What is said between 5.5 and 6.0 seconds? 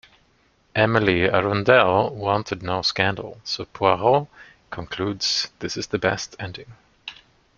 this is the